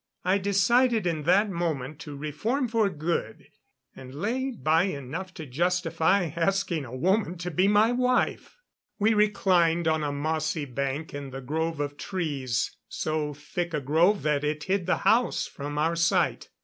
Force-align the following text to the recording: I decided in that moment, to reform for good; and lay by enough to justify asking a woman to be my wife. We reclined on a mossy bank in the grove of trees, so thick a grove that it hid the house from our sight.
I 0.25 0.39
decided 0.39 1.05
in 1.05 1.21
that 1.25 1.51
moment, 1.51 1.99
to 1.99 2.15
reform 2.17 2.67
for 2.67 2.89
good; 2.89 3.45
and 3.95 4.15
lay 4.15 4.49
by 4.49 4.85
enough 4.85 5.31
to 5.35 5.45
justify 5.45 6.31
asking 6.35 6.85
a 6.85 6.95
woman 6.95 7.37
to 7.37 7.51
be 7.51 7.67
my 7.67 7.91
wife. 7.91 8.57
We 8.97 9.13
reclined 9.13 9.87
on 9.87 10.03
a 10.03 10.11
mossy 10.11 10.65
bank 10.65 11.13
in 11.13 11.29
the 11.29 11.39
grove 11.39 11.79
of 11.79 11.97
trees, 11.97 12.75
so 12.89 13.35
thick 13.35 13.75
a 13.75 13.79
grove 13.79 14.23
that 14.23 14.43
it 14.43 14.63
hid 14.63 14.87
the 14.87 14.97
house 15.05 15.45
from 15.45 15.77
our 15.77 15.95
sight. 15.95 16.49